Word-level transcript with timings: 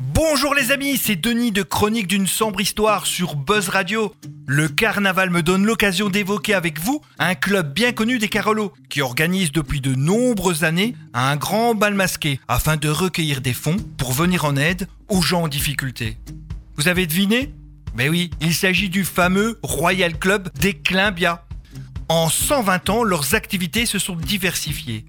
Bonjour 0.00 0.54
les 0.54 0.70
amis, 0.70 0.96
c'est 0.96 1.16
Denis 1.16 1.50
de 1.50 1.64
Chronique 1.64 2.06
d'une 2.06 2.28
sombre 2.28 2.60
histoire 2.60 3.04
sur 3.04 3.34
Buzz 3.34 3.68
Radio. 3.68 4.14
Le 4.46 4.68
carnaval 4.68 5.28
me 5.30 5.42
donne 5.42 5.66
l'occasion 5.66 6.08
d'évoquer 6.08 6.54
avec 6.54 6.78
vous 6.78 7.02
un 7.18 7.34
club 7.34 7.74
bien 7.74 7.90
connu 7.90 8.20
des 8.20 8.28
Carolos 8.28 8.72
qui 8.88 9.02
organise 9.02 9.50
depuis 9.50 9.80
de 9.80 9.96
nombreuses 9.96 10.62
années 10.62 10.94
un 11.14 11.34
grand 11.34 11.74
bal 11.74 11.94
masqué 11.94 12.38
afin 12.46 12.76
de 12.76 12.88
recueillir 12.88 13.40
des 13.40 13.52
fonds 13.52 13.76
pour 13.96 14.12
venir 14.12 14.44
en 14.44 14.54
aide 14.54 14.86
aux 15.08 15.20
gens 15.20 15.42
en 15.42 15.48
difficulté. 15.48 16.16
Vous 16.76 16.86
avez 16.86 17.08
deviné? 17.08 17.52
Ben 17.96 18.08
oui, 18.08 18.30
il 18.40 18.54
s'agit 18.54 18.90
du 18.90 19.04
fameux 19.04 19.58
Royal 19.64 20.16
Club 20.16 20.48
des 20.60 20.74
Climbia. 20.74 21.44
En 22.08 22.28
120 22.28 22.88
ans, 22.90 23.02
leurs 23.02 23.34
activités 23.34 23.84
se 23.84 23.98
sont 23.98 24.14
diversifiées. 24.14 25.04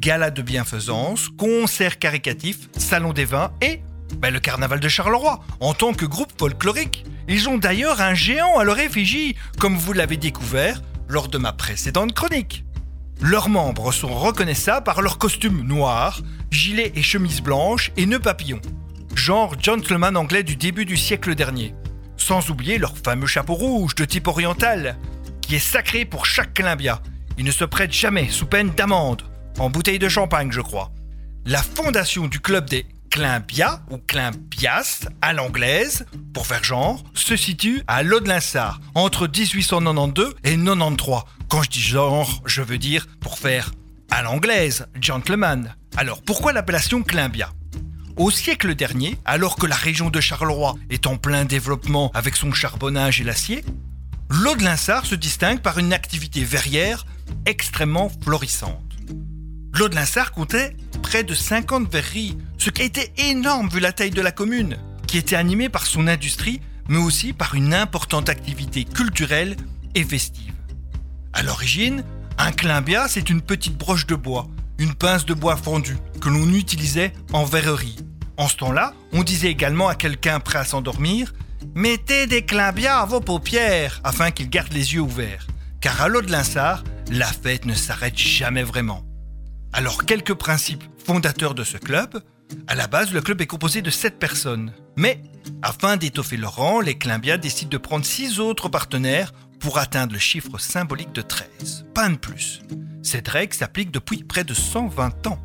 Gala 0.00 0.32
de 0.32 0.42
bienfaisance, 0.42 1.28
concerts 1.28 2.00
caricatifs, 2.00 2.68
salon 2.76 3.12
des 3.12 3.24
vins 3.24 3.52
et 3.60 3.80
ben, 4.18 4.32
le 4.32 4.40
carnaval 4.40 4.80
de 4.80 4.88
Charleroi, 4.88 5.40
en 5.60 5.74
tant 5.74 5.92
que 5.92 6.04
groupe 6.04 6.32
folklorique. 6.38 7.04
Ils 7.28 7.48
ont 7.48 7.58
d'ailleurs 7.58 8.00
un 8.00 8.14
géant 8.14 8.58
à 8.58 8.64
leur 8.64 8.78
effigie, 8.78 9.36
comme 9.58 9.76
vous 9.76 9.92
l'avez 9.92 10.16
découvert 10.16 10.82
lors 11.08 11.28
de 11.28 11.38
ma 11.38 11.52
précédente 11.52 12.14
chronique. 12.14 12.64
Leurs 13.20 13.48
membres 13.48 13.92
sont 13.92 14.12
reconnaissables 14.12 14.84
par 14.84 15.02
leurs 15.02 15.18
costumes 15.18 15.62
noirs, 15.62 16.20
gilets 16.50 16.92
et 16.96 17.02
chemises 17.02 17.40
blanches 17.40 17.92
et 17.96 18.06
nœuds 18.06 18.18
papillons, 18.18 18.60
genre 19.14 19.54
gentleman 19.60 20.16
anglais 20.16 20.42
du 20.42 20.56
début 20.56 20.84
du 20.84 20.96
siècle 20.96 21.34
dernier. 21.34 21.74
Sans 22.16 22.50
oublier 22.50 22.78
leur 22.78 22.96
fameux 22.96 23.26
chapeau 23.26 23.54
rouge 23.54 23.94
de 23.94 24.04
type 24.04 24.26
oriental, 24.26 24.96
qui 25.40 25.56
est 25.56 25.60
sacré 25.60 26.04
pour 26.04 26.26
chaque 26.26 26.54
climbia. 26.54 27.00
Ils 27.38 27.44
ne 27.44 27.50
se 27.50 27.64
prêtent 27.64 27.92
jamais 27.92 28.28
sous 28.28 28.46
peine 28.46 28.70
d'amende, 28.70 29.22
en 29.58 29.70
bouteille 29.70 29.98
de 29.98 30.08
champagne 30.08 30.50
je 30.50 30.60
crois. 30.60 30.90
La 31.44 31.62
fondation 31.62 32.26
du 32.26 32.40
club 32.40 32.68
des 32.68 32.86
Climbia 33.12 33.82
ou 33.90 33.98
Climbias 33.98 35.06
à 35.20 35.34
l'anglaise, 35.34 36.06
pour 36.32 36.46
faire 36.46 36.64
genre, 36.64 37.04
se 37.12 37.36
situe 37.36 37.82
à 37.86 38.02
Lodlinsart 38.02 38.80
entre 38.94 39.28
1892 39.28 40.34
et 40.44 40.56
93. 40.56 41.20
Quand 41.50 41.62
je 41.62 41.68
dis 41.68 41.82
genre, 41.82 42.40
je 42.46 42.62
veux 42.62 42.78
dire 42.78 43.06
pour 43.20 43.38
faire 43.38 43.70
à 44.10 44.22
l'anglaise, 44.22 44.86
gentleman. 44.98 45.76
Alors 45.98 46.22
pourquoi 46.22 46.54
l'appellation 46.54 47.02
Climbia 47.02 47.50
au 48.16 48.30
siècle 48.30 48.74
dernier, 48.74 49.18
alors 49.26 49.56
que 49.56 49.66
la 49.66 49.76
région 49.76 50.08
de 50.08 50.20
Charleroi 50.20 50.74
est 50.90 51.06
en 51.06 51.16
plein 51.16 51.44
développement 51.44 52.10
avec 52.14 52.36
son 52.36 52.52
charbonnage 52.52 53.20
et 53.20 53.24
l'acier, 53.24 53.64
l'Aude-Linsart 54.30 55.04
se 55.06 55.14
distingue 55.14 55.60
par 55.60 55.78
une 55.78 55.92
activité 55.92 56.44
verrière 56.44 57.06
extrêmement 57.46 58.10
florissante. 58.22 58.82
L'Aude-Linsart 59.74 60.32
comptait 60.32 60.76
près 61.02 61.24
de 61.24 61.34
50 61.34 61.90
verreries, 61.90 62.36
ce 62.62 62.70
qui 62.70 62.82
a 62.82 63.28
énorme 63.28 63.68
vu 63.68 63.80
la 63.80 63.90
taille 63.90 64.12
de 64.12 64.20
la 64.20 64.30
commune, 64.30 64.76
qui 65.08 65.18
était 65.18 65.34
animée 65.34 65.68
par 65.68 65.84
son 65.84 66.06
industrie, 66.06 66.60
mais 66.88 66.98
aussi 66.98 67.32
par 67.32 67.56
une 67.56 67.74
importante 67.74 68.28
activité 68.28 68.84
culturelle 68.84 69.56
et 69.96 70.04
festive. 70.04 70.54
À 71.32 71.42
l'origine, 71.42 72.04
un 72.38 72.52
climbia, 72.52 73.08
c'est 73.08 73.30
une 73.30 73.40
petite 73.40 73.76
broche 73.76 74.06
de 74.06 74.14
bois, 74.14 74.46
une 74.78 74.94
pince 74.94 75.26
de 75.26 75.34
bois 75.34 75.56
fondu, 75.56 75.96
que 76.20 76.28
l'on 76.28 76.54
utilisait 76.54 77.12
en 77.32 77.44
verrerie. 77.44 77.96
En 78.36 78.46
ce 78.46 78.58
temps-là, 78.58 78.94
on 79.12 79.24
disait 79.24 79.50
également 79.50 79.88
à 79.88 79.96
quelqu'un 79.96 80.38
prêt 80.38 80.60
à 80.60 80.64
s'endormir 80.64 81.32
Mettez 81.74 82.28
des 82.28 82.44
climbias 82.44 83.00
à 83.00 83.06
vos 83.06 83.20
paupières 83.20 84.00
afin 84.04 84.30
qu'il 84.30 84.50
garde 84.50 84.72
les 84.72 84.94
yeux 84.94 85.00
ouverts. 85.00 85.48
Car 85.80 86.00
à 86.00 86.06
l'eau 86.06 86.22
de 86.22 86.30
l'Insart, 86.30 86.84
la 87.10 87.26
fête 87.26 87.66
ne 87.66 87.74
s'arrête 87.74 88.16
jamais 88.16 88.62
vraiment. 88.62 89.02
Alors, 89.72 90.04
quelques 90.04 90.34
principes 90.34 90.84
fondateurs 91.04 91.54
de 91.54 91.64
ce 91.64 91.76
club. 91.76 92.22
À 92.66 92.74
la 92.74 92.86
base, 92.86 93.12
le 93.12 93.20
club 93.20 93.40
est 93.40 93.46
composé 93.46 93.82
de 93.82 93.90
7 93.90 94.18
personnes. 94.18 94.72
Mais, 94.96 95.22
afin 95.62 95.96
d'étoffer 95.96 96.36
leur 96.36 96.56
rang, 96.56 96.80
les 96.80 96.96
Climbias 96.96 97.38
décident 97.38 97.70
de 97.70 97.78
prendre 97.78 98.04
6 98.04 98.40
autres 98.40 98.68
partenaires 98.68 99.32
pour 99.60 99.78
atteindre 99.78 100.12
le 100.12 100.18
chiffre 100.18 100.58
symbolique 100.58 101.12
de 101.12 101.22
13. 101.22 101.86
Pas 101.94 102.08
de 102.08 102.16
plus. 102.16 102.62
Cette 103.02 103.28
règle 103.28 103.54
s'applique 103.54 103.90
depuis 103.90 104.24
près 104.24 104.44
de 104.44 104.54
120 104.54 105.26
ans. 105.26 105.38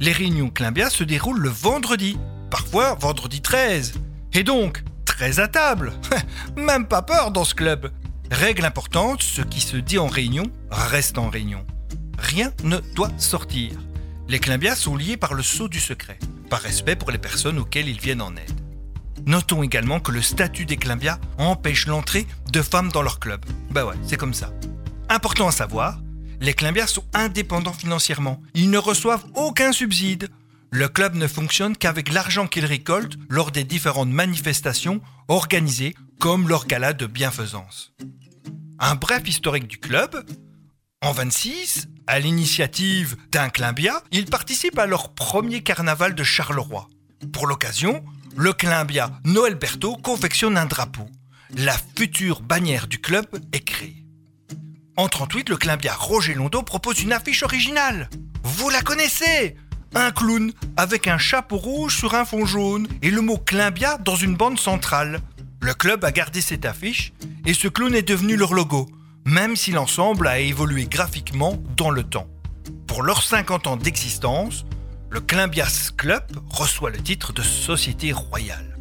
Les 0.00 0.12
réunions 0.12 0.50
Climbia 0.50 0.90
se 0.90 1.04
déroulent 1.04 1.40
le 1.40 1.48
vendredi, 1.48 2.16
parfois 2.50 2.94
vendredi 2.94 3.40
13. 3.40 3.94
Et 4.32 4.42
donc, 4.42 4.82
13 5.04 5.40
à 5.40 5.48
table. 5.48 5.92
Même 6.56 6.86
pas 6.86 7.02
peur 7.02 7.30
dans 7.30 7.44
ce 7.44 7.54
club. 7.54 7.90
Règle 8.30 8.64
importante, 8.64 9.22
ce 9.22 9.42
qui 9.42 9.60
se 9.60 9.76
dit 9.76 9.98
en 9.98 10.06
réunion 10.06 10.44
reste 10.70 11.18
en 11.18 11.28
réunion 11.28 11.64
rien 12.18 12.52
ne 12.62 12.78
doit 12.94 13.10
sortir. 13.18 13.72
Les 14.28 14.38
Climbias 14.38 14.76
sont 14.76 14.96
liés 14.96 15.16
par 15.16 15.34
le 15.34 15.42
sceau 15.42 15.68
du 15.68 15.80
secret, 15.80 16.18
respect 16.58 16.96
pour 16.96 17.10
les 17.10 17.18
personnes 17.18 17.58
auxquelles 17.58 17.88
ils 17.88 18.00
viennent 18.00 18.22
en 18.22 18.36
aide. 18.36 18.60
Notons 19.26 19.62
également 19.62 20.00
que 20.00 20.12
le 20.12 20.20
statut 20.20 20.66
des 20.66 20.76
Climbias 20.76 21.18
empêche 21.38 21.86
l'entrée 21.86 22.26
de 22.52 22.62
femmes 22.62 22.92
dans 22.92 23.02
leur 23.02 23.20
club. 23.20 23.44
Bah 23.70 23.86
ouais, 23.86 23.94
c'est 24.06 24.16
comme 24.16 24.34
ça. 24.34 24.52
Important 25.08 25.48
à 25.48 25.52
savoir, 25.52 26.00
les 26.40 26.52
Climbias 26.52 26.88
sont 26.88 27.04
indépendants 27.14 27.72
financièrement. 27.72 28.42
Ils 28.54 28.70
ne 28.70 28.78
reçoivent 28.78 29.24
aucun 29.34 29.72
subside. 29.72 30.28
Le 30.70 30.88
club 30.88 31.14
ne 31.14 31.26
fonctionne 31.26 31.76
qu'avec 31.76 32.12
l'argent 32.12 32.46
qu'ils 32.46 32.66
récoltent 32.66 33.16
lors 33.28 33.50
des 33.50 33.64
différentes 33.64 34.10
manifestations 34.10 35.00
organisées 35.28 35.94
comme 36.18 36.48
leur 36.48 36.66
gala 36.66 36.92
de 36.92 37.06
bienfaisance. 37.06 37.92
Un 38.78 38.94
bref 38.96 39.22
historique 39.26 39.68
du 39.68 39.78
club. 39.78 40.26
En 41.04 41.12
26, 41.12 41.88
à 42.06 42.18
l'initiative 42.18 43.16
d'un 43.30 43.50
Climbia, 43.50 44.02
ils 44.10 44.24
participent 44.24 44.78
à 44.78 44.86
leur 44.86 45.12
premier 45.12 45.62
carnaval 45.62 46.14
de 46.14 46.24
Charleroi. 46.24 46.88
Pour 47.30 47.46
l'occasion, 47.46 48.02
le 48.34 48.54
Climbia 48.54 49.10
Noël 49.26 49.54
Berthaud 49.54 49.96
confectionne 49.96 50.56
un 50.56 50.64
drapeau. 50.64 51.06
La 51.58 51.76
future 51.94 52.40
bannière 52.40 52.86
du 52.86 53.02
club 53.02 53.26
est 53.52 53.60
créée. 53.60 54.06
En 54.96 55.06
38, 55.08 55.50
le 55.50 55.58
Climbia 55.58 55.92
Roger 55.92 56.32
Londo 56.32 56.62
propose 56.62 57.02
une 57.02 57.12
affiche 57.12 57.42
originale. 57.42 58.08
Vous 58.42 58.70
la 58.70 58.80
connaissez 58.80 59.56
Un 59.94 60.10
clown 60.10 60.54
avec 60.78 61.06
un 61.06 61.18
chapeau 61.18 61.58
rouge 61.58 61.98
sur 61.98 62.14
un 62.14 62.24
fond 62.24 62.46
jaune 62.46 62.88
et 63.02 63.10
le 63.10 63.20
mot 63.20 63.36
Climbia 63.36 63.98
dans 63.98 64.16
une 64.16 64.36
bande 64.36 64.58
centrale. 64.58 65.20
Le 65.60 65.74
club 65.74 66.02
a 66.02 66.12
gardé 66.12 66.40
cette 66.40 66.64
affiche 66.64 67.12
et 67.44 67.52
ce 67.52 67.68
clown 67.68 67.94
est 67.94 68.08
devenu 68.08 68.36
leur 68.36 68.54
logo 68.54 68.88
même 69.24 69.56
si 69.56 69.72
l'ensemble 69.72 70.26
a 70.28 70.38
évolué 70.38 70.86
graphiquement 70.86 71.56
dans 71.76 71.90
le 71.90 72.02
temps. 72.02 72.28
Pour 72.86 73.02
leurs 73.02 73.22
50 73.22 73.66
ans 73.66 73.76
d'existence, 73.76 74.64
le 75.10 75.20
Climbias 75.20 75.90
Club 75.96 76.24
reçoit 76.50 76.90
le 76.90 76.98
titre 76.98 77.32
de 77.32 77.42
Société 77.42 78.12
Royale. 78.12 78.76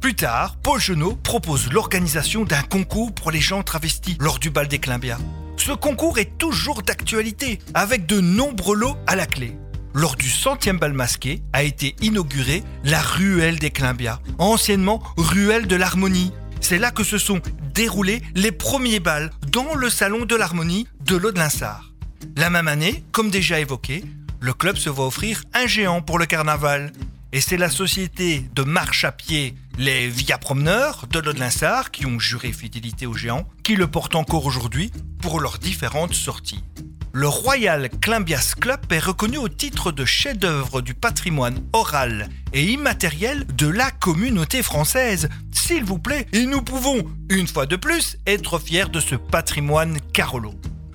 Plus 0.00 0.14
tard, 0.14 0.56
Paul 0.62 0.80
Genot 0.80 1.14
propose 1.14 1.72
l'organisation 1.72 2.44
d'un 2.44 2.62
concours 2.62 3.12
pour 3.12 3.30
les 3.30 3.40
gens 3.40 3.62
travestis 3.62 4.16
lors 4.18 4.38
du 4.38 4.50
bal 4.50 4.66
des 4.66 4.80
Climbias. 4.80 5.18
Ce 5.56 5.70
concours 5.70 6.18
est 6.18 6.36
toujours 6.38 6.82
d'actualité, 6.82 7.60
avec 7.72 8.06
de 8.06 8.20
nombreux 8.20 8.76
lots 8.76 8.96
à 9.06 9.14
la 9.14 9.26
clé. 9.26 9.56
Lors 9.94 10.16
du 10.16 10.28
centième 10.28 10.78
bal 10.78 10.92
masqué 10.92 11.42
a 11.52 11.62
été 11.62 11.94
inaugurée 12.00 12.64
la 12.82 13.00
ruelle 13.00 13.58
des 13.58 13.70
Climbias, 13.70 14.18
anciennement 14.38 15.02
ruelle 15.16 15.66
de 15.66 15.76
l'harmonie. 15.76 16.32
C'est 16.72 16.78
là 16.78 16.90
que 16.90 17.04
se 17.04 17.18
sont 17.18 17.38
dérouler 17.74 18.22
les 18.34 18.50
premiers 18.50 18.98
bals 18.98 19.30
dans 19.48 19.74
le 19.74 19.90
salon 19.90 20.24
de 20.24 20.34
l'harmonie 20.34 20.88
de 21.04 21.16
l'Aude-Linsart. 21.16 21.92
La 22.34 22.48
même 22.48 22.66
année, 22.66 23.04
comme 23.12 23.28
déjà 23.28 23.60
évoqué, 23.60 24.02
le 24.40 24.54
club 24.54 24.78
se 24.78 24.88
voit 24.88 25.06
offrir 25.06 25.42
un 25.52 25.66
géant 25.66 26.00
pour 26.00 26.18
le 26.18 26.24
carnaval. 26.24 26.94
Et 27.34 27.42
c'est 27.42 27.58
la 27.58 27.68
société 27.68 28.46
de 28.54 28.62
marche 28.62 29.04
à 29.04 29.12
pied, 29.12 29.54
les 29.76 30.08
Via 30.08 30.38
Promeneurs 30.38 31.06
de 31.10 31.18
l'Aude-Linsart, 31.18 31.90
qui 31.90 32.06
ont 32.06 32.18
juré 32.18 32.52
fidélité 32.52 33.04
au 33.04 33.12
géant, 33.12 33.46
qui 33.62 33.76
le 33.76 33.86
portent 33.86 34.14
encore 34.14 34.46
aujourd'hui 34.46 34.92
pour 35.20 35.40
leurs 35.40 35.58
différentes 35.58 36.14
sorties 36.14 36.64
le 37.12 37.28
Royal 37.28 37.90
Climbias 38.00 38.54
Club 38.58 38.80
est 38.90 38.98
reconnu 38.98 39.36
au 39.36 39.48
titre 39.48 39.92
de 39.92 40.04
chef-d'œuvre 40.04 40.80
du 40.80 40.94
patrimoine 40.94 41.62
oral 41.72 42.28
et 42.54 42.64
immatériel 42.64 43.46
de 43.54 43.68
la 43.68 43.90
communauté 43.90 44.62
française. 44.62 45.28
S'il 45.50 45.84
vous 45.84 45.98
plaît, 45.98 46.26
et 46.32 46.46
nous 46.46 46.62
pouvons, 46.62 47.02
une 47.28 47.46
fois 47.46 47.66
de 47.66 47.76
plus, 47.76 48.16
être 48.26 48.58
fiers 48.58 48.88
de 48.88 49.00
ce 49.00 49.14
patrimoine 49.14 49.98
Carolo. 50.12 50.54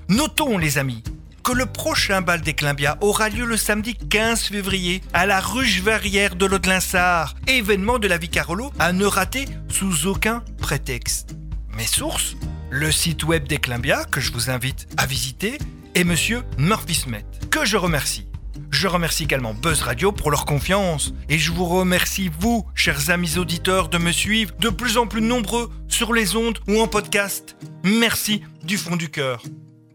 Notons, 0.10 0.58
les 0.58 0.80
amis, 0.80 1.04
que 1.44 1.52
le 1.52 1.68
prochain 1.68 2.22
bal 2.22 2.42
des 2.42 2.54
Climbias 2.54 2.98
aura 3.02 3.30
lieu 3.30 3.46
le 3.46 3.58
samedi 3.58 3.96
15 3.96 4.42
février 4.42 5.02
à 5.13 5.25
la 5.25 5.40
ruche 5.40 5.81
verrière 5.81 6.36
de 6.36 6.46
l'Aude-Linsart, 6.46 7.36
événement 7.48 8.00
de 8.00 8.08
la 8.08 8.18
vie 8.18 8.30
Carolo 8.30 8.72
à 8.80 8.92
ne 8.92 9.06
rater 9.06 9.46
sous 9.70 10.08
aucun 10.08 10.44
prétexte. 10.60 11.36
Mes 11.78 11.86
sources 11.86 12.36
le 12.70 12.92
site 12.92 13.24
web 13.24 13.48
des 13.48 13.60
Climbias 13.60 14.04
que 14.06 14.20
je 14.20 14.31
vous 14.31 14.50
invite 14.50 14.88
à 14.98 15.06
visiter 15.06 15.58
et 15.98 16.04
Monsieur 16.04 16.44
Murphy 16.60 16.94
Smith, 16.94 17.26
que 17.50 17.66
je 17.66 17.76
remercie. 17.76 18.28
Je 18.70 18.88
remercie 18.88 19.24
également 19.24 19.56
Buzz 19.56 19.82
Radio 19.82 20.12
pour 20.12 20.30
leur 20.30 20.46
confiance 20.46 21.12
et 21.28 21.40
je 21.40 21.52
vous 21.52 21.66
remercie 21.66 22.30
vous, 22.40 22.68
chers 22.76 23.10
amis 23.10 23.40
auditeurs, 23.40 23.90
de 23.90 23.98
me 23.98 24.12
suivre 24.12 24.54
de 24.60 24.70
plus 24.70 25.00
en 25.00 25.08
plus 25.08 25.22
nombreux 25.22 25.72
sur 25.88 26.14
les 26.14 26.36
ondes 26.36 26.60
ou 26.68 26.80
en 26.80 26.88
podcast. 26.88 27.58
Merci 27.84 28.44
du 28.64 28.78
fond 28.78 28.96
du 28.96 29.10
cœur. 29.10 29.42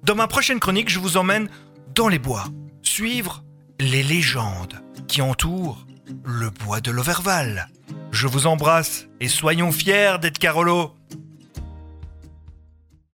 Dans 0.02 0.16
ma 0.16 0.26
prochaine 0.26 0.58
chronique, 0.58 0.90
je 0.90 0.98
vous 0.98 1.16
emmène 1.16 1.48
dans 1.94 2.08
les 2.08 2.18
bois, 2.18 2.46
suivre 2.82 3.44
les 3.78 4.02
légendes 4.02 4.82
qui 5.06 5.22
entourent 5.22 5.86
le 6.24 6.50
bois 6.50 6.80
de 6.80 6.90
l'Overval. 6.90 7.68
Je 8.10 8.26
vous 8.26 8.48
embrasse 8.48 9.06
et 9.20 9.28
soyons 9.28 9.70
fiers 9.70 10.16
d'être 10.20 10.40
Carolo. 10.40 10.96